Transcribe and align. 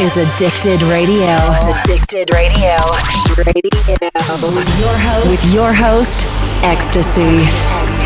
is 0.00 0.16
Addicted 0.16 0.80
Radio. 0.82 1.34
Addicted 1.82 2.32
Radio. 2.32 2.76
Radio. 3.36 3.68
With 4.54 4.78
your 4.78 4.94
host, 4.96 5.28
with 5.28 5.52
your 5.52 5.72
host 5.72 6.26
EXTSY. 6.62 7.97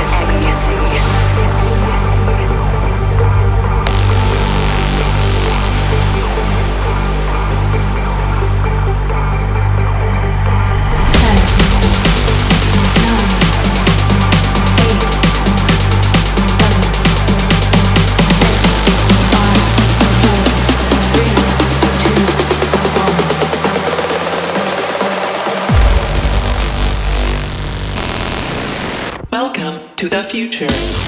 Future. 30.33 31.02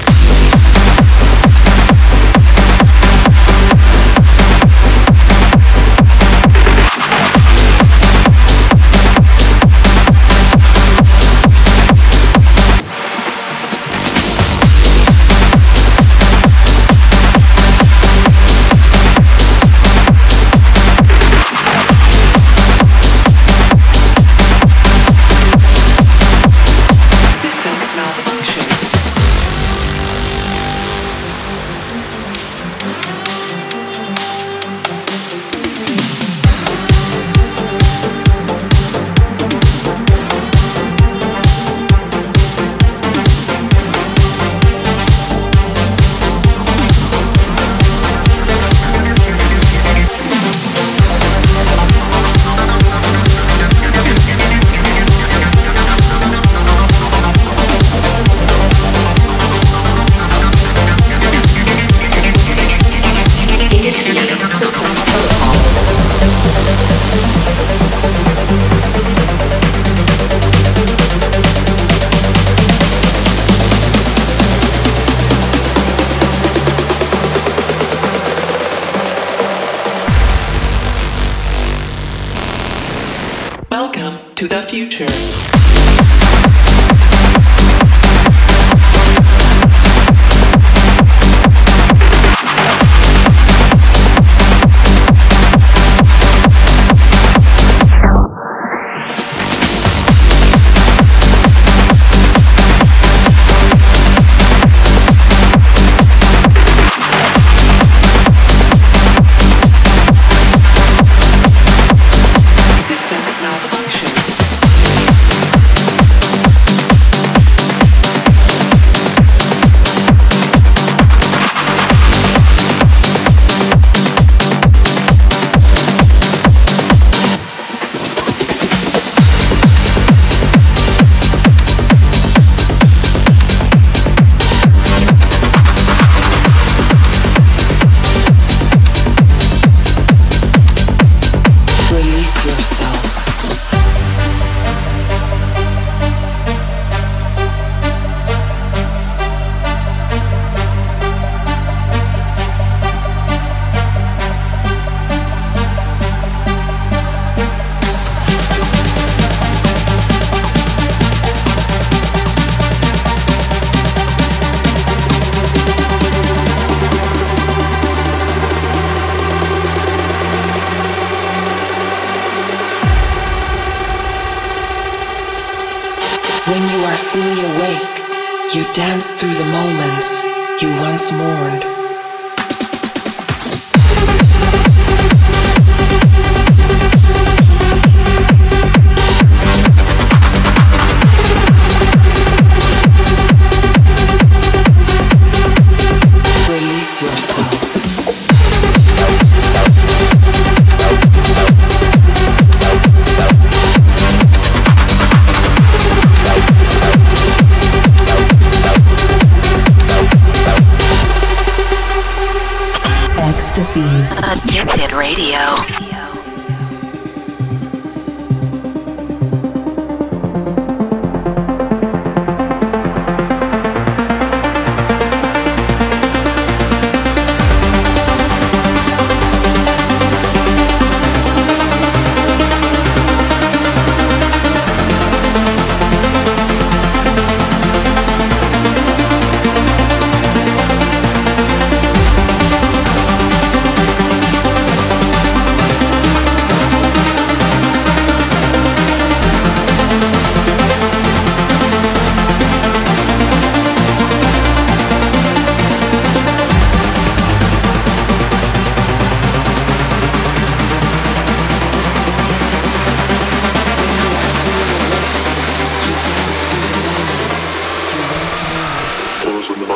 Moments 179.55 180.25
you 180.61 180.69
once 180.81 181.11
mourned. 181.13 181.64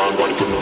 down, 0.10 0.18
body 0.18 0.34
put 0.34 0.59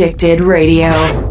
Addicted 0.00 0.40
Radio. 0.40 1.29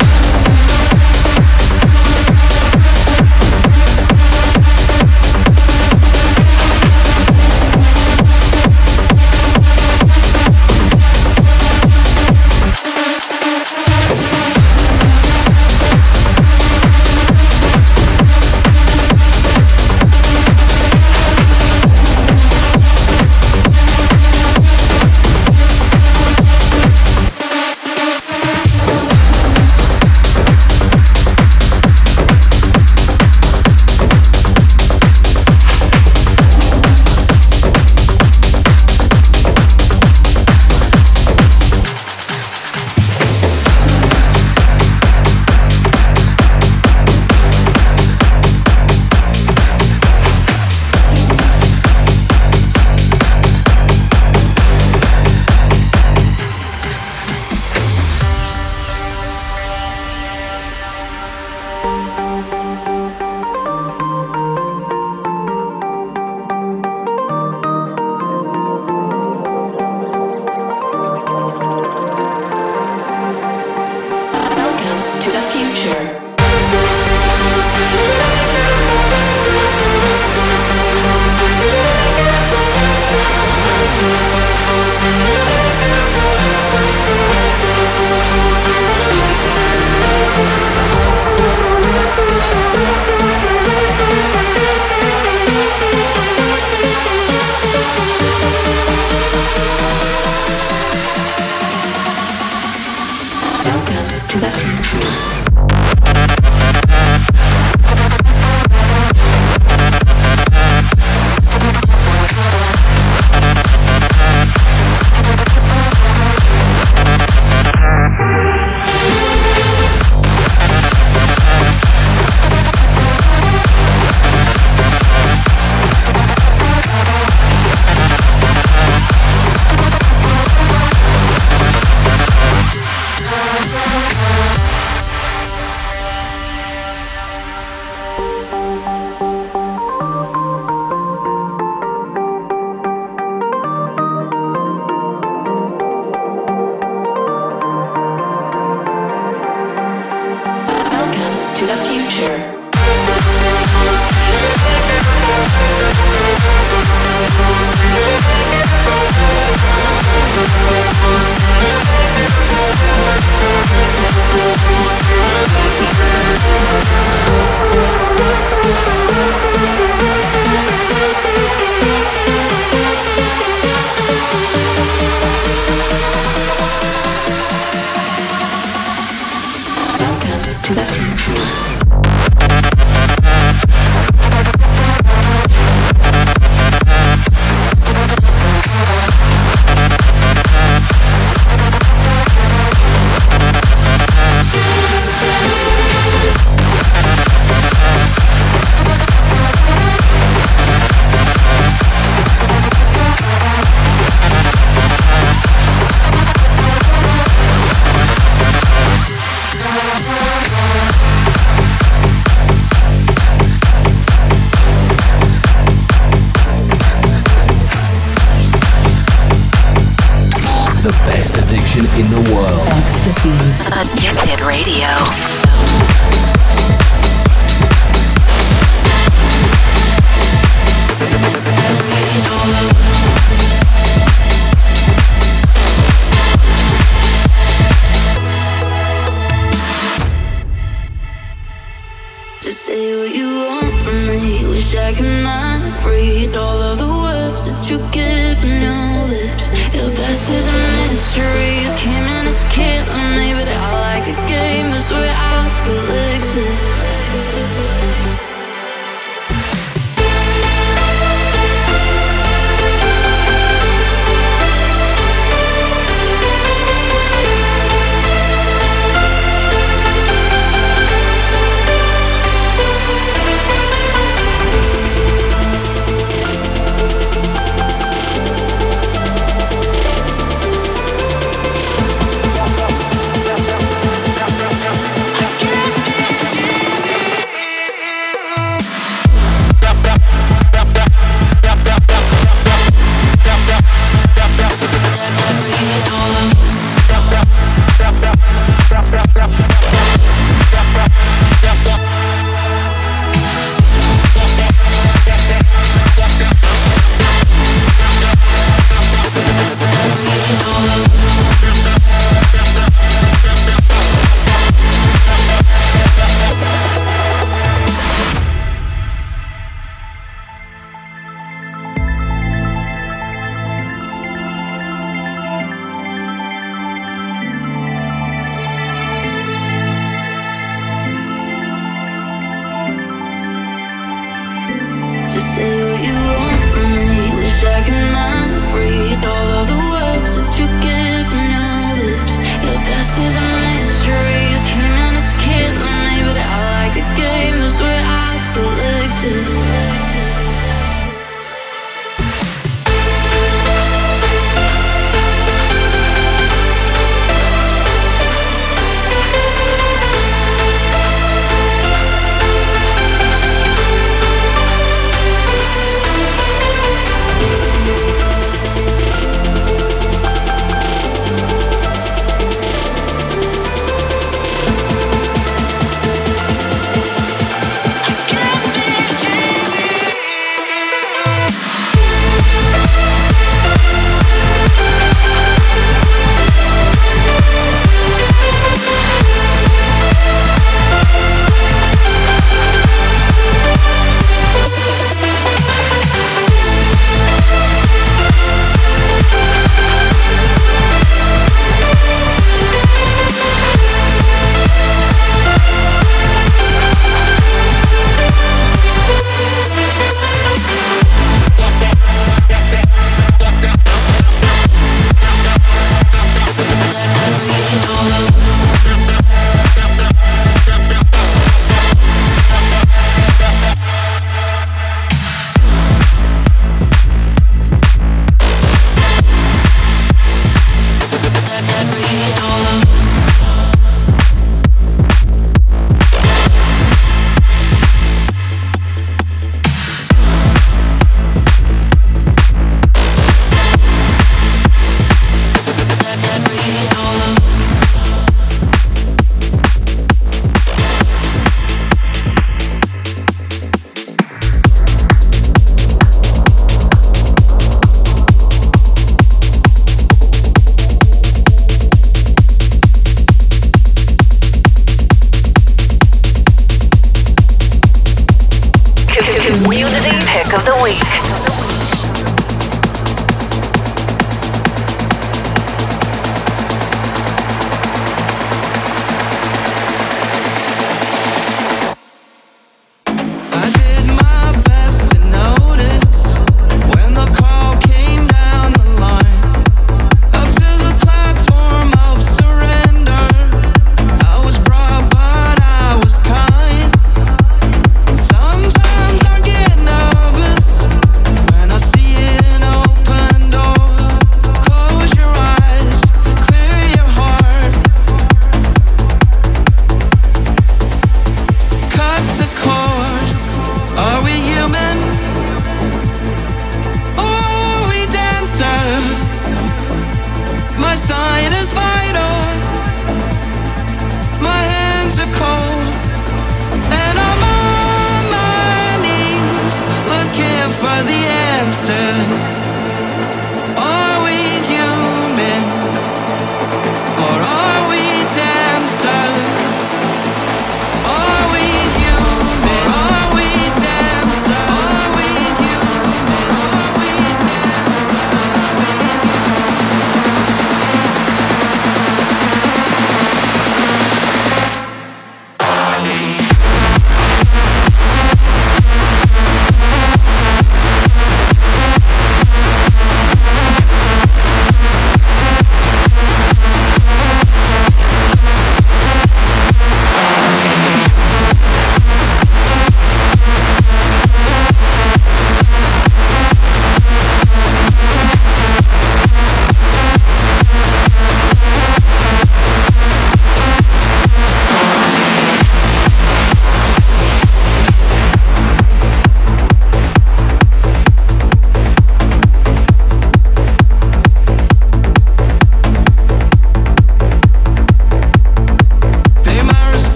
Still 255.69 256.15
exist. 256.15 256.78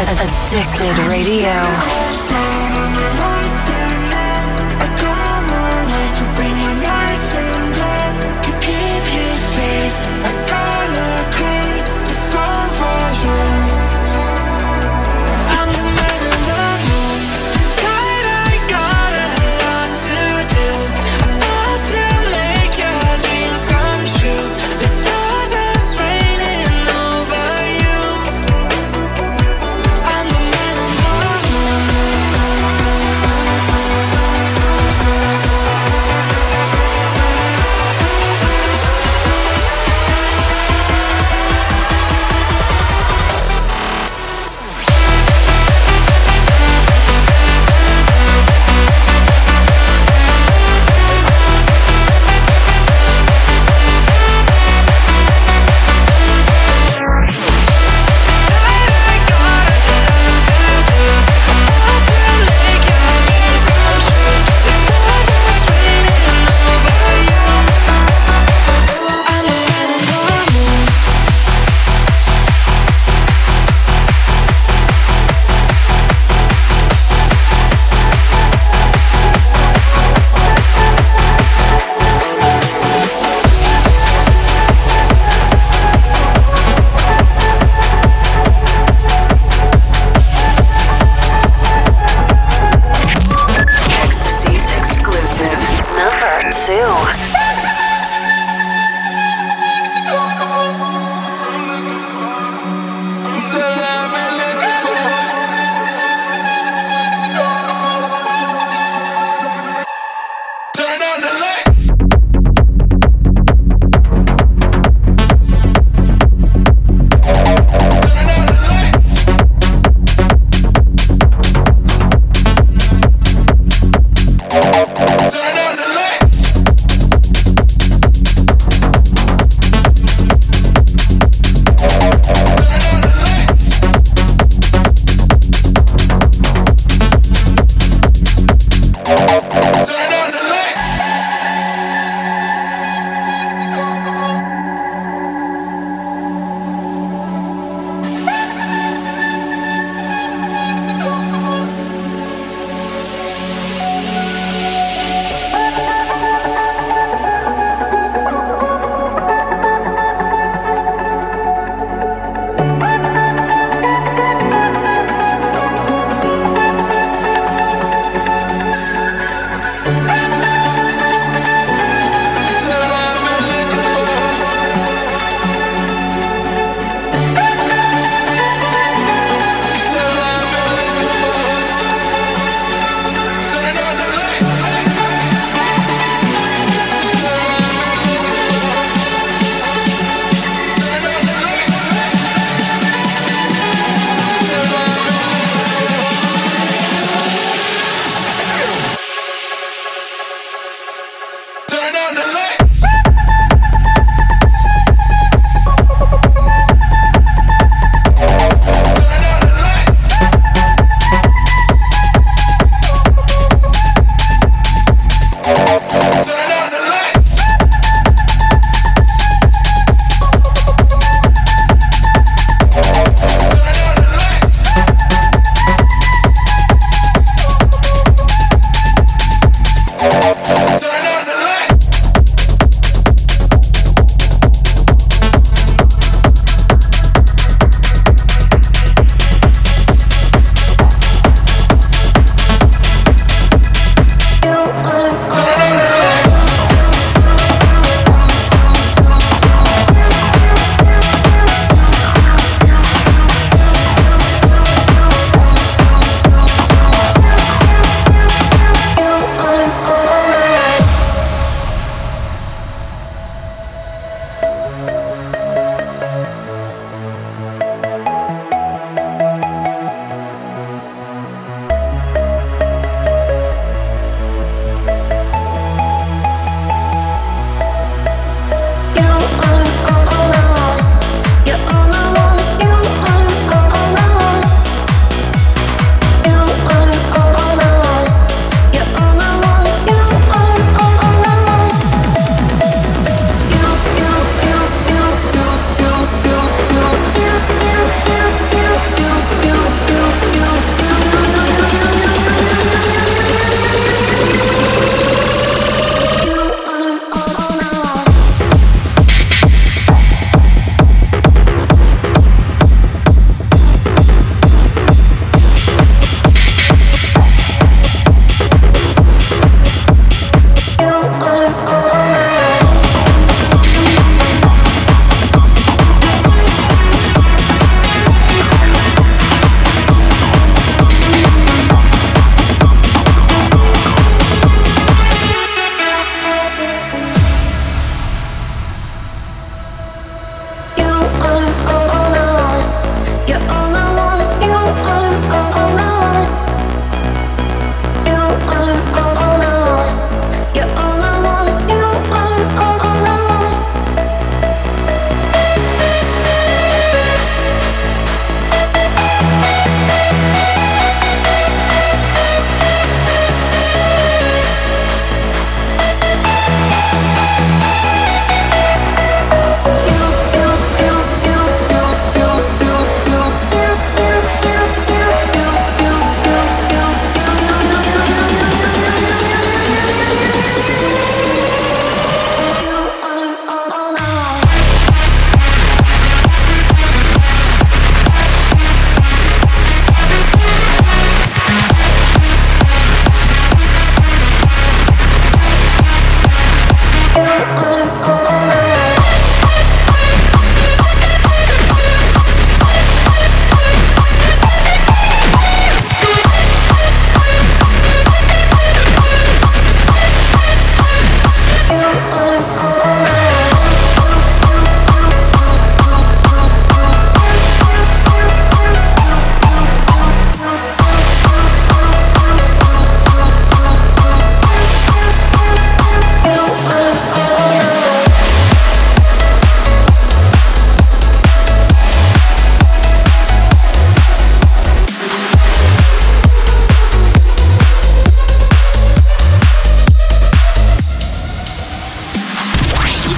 Addicted 0.00 0.96
Radio. 1.08 2.17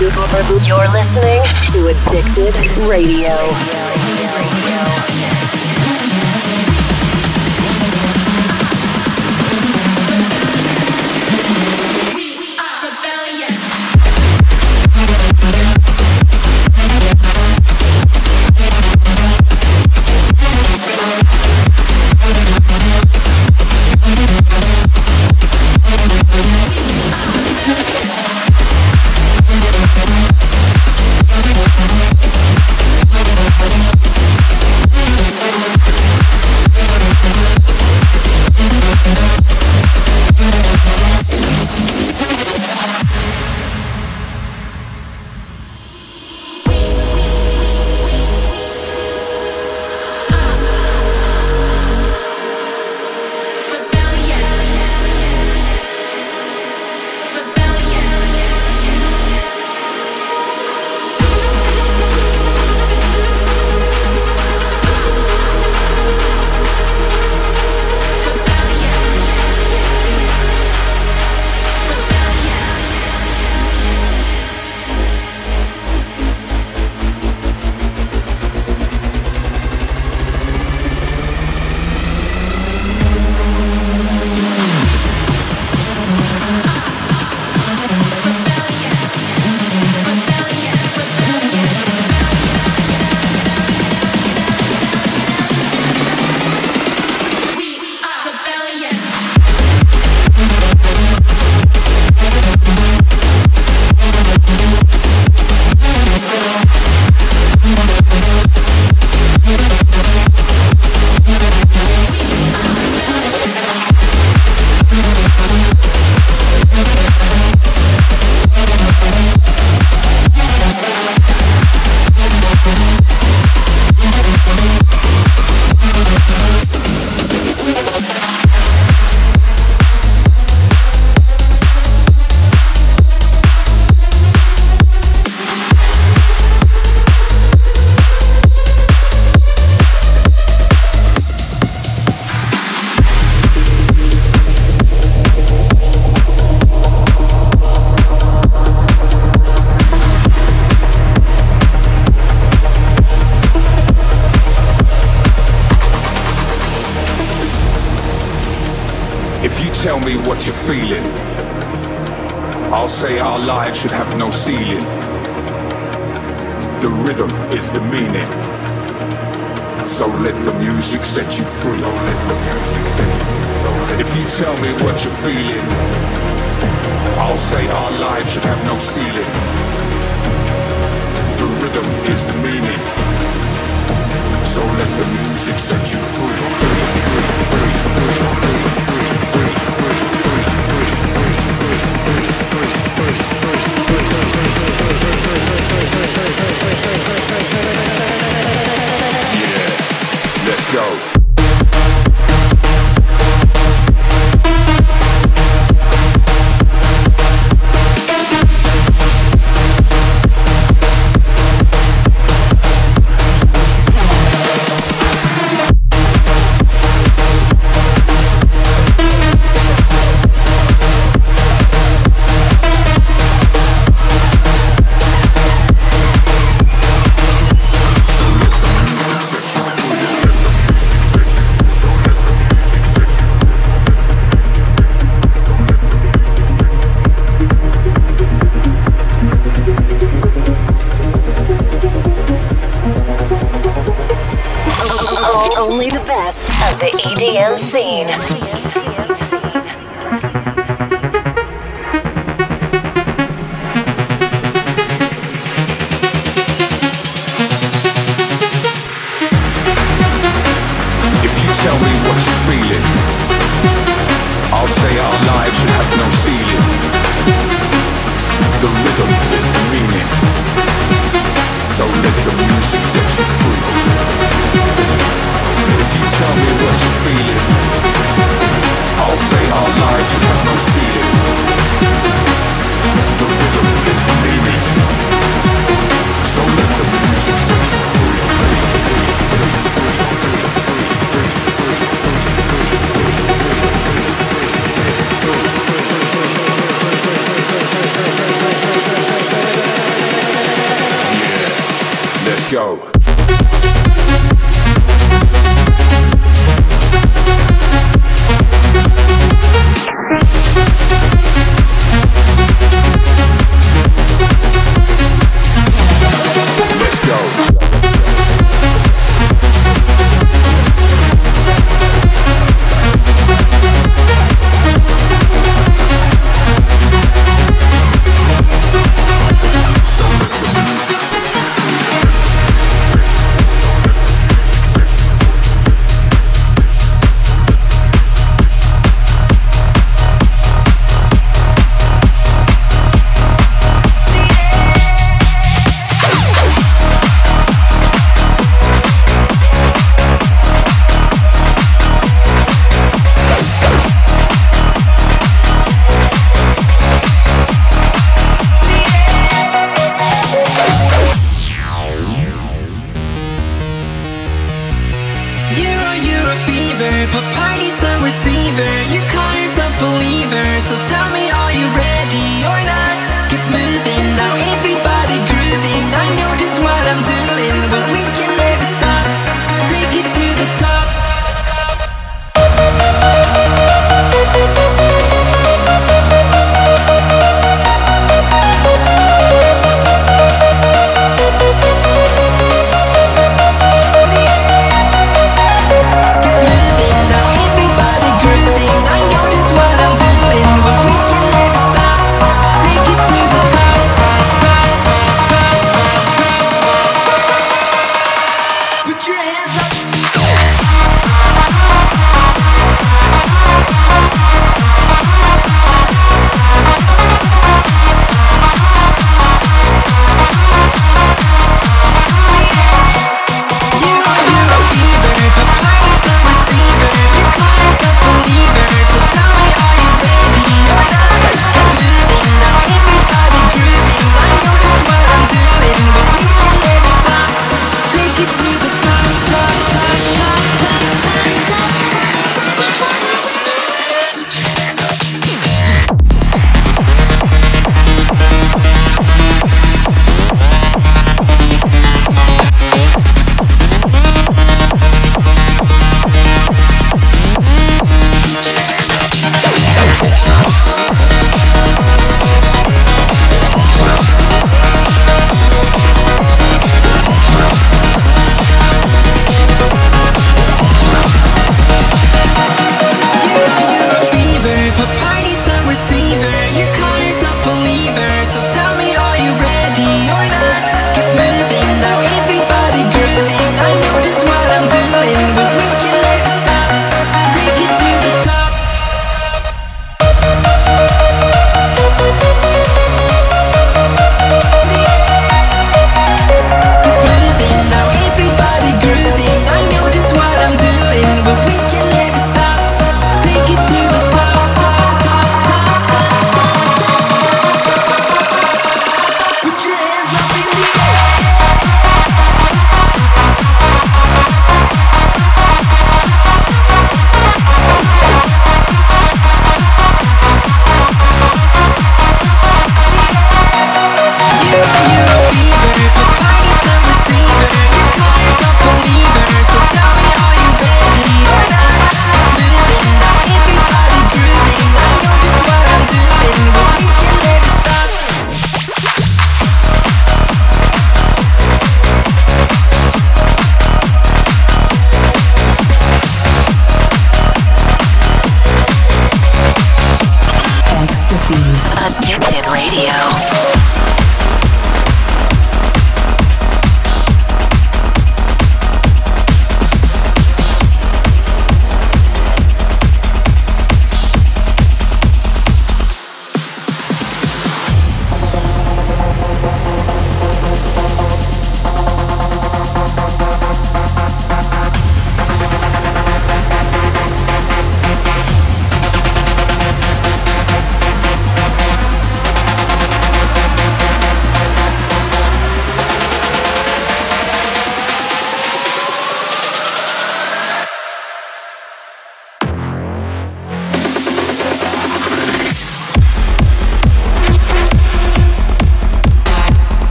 You're 0.00 0.88
listening 0.92 1.42
to 1.72 1.88
Addicted 1.88 2.54
Radio. 2.86 3.48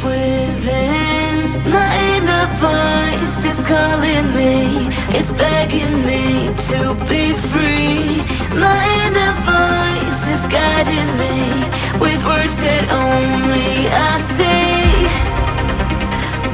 within. 0.06 1.36
My 1.78 1.90
inner 2.16 2.48
voice 2.68 3.44
is 3.52 3.60
calling 3.72 4.28
me, 4.40 4.88
it's 5.18 5.32
begging 5.32 5.98
me 6.10 6.24
to 6.70 6.80
be 7.10 7.34
free. 7.50 8.22
My 8.66 8.82
inner 9.06 9.34
voice 9.52 10.22
is 10.36 10.44
guiding 10.48 11.12
me 11.22 11.38
with 12.04 12.20
words 12.26 12.56
that 12.64 12.84
only 13.06 13.72
I 14.10 14.14
see. 14.36 14.86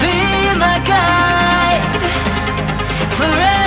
Be 0.04 0.18
my 0.58 0.78
guide 0.91 1.84
forever. 3.18 3.61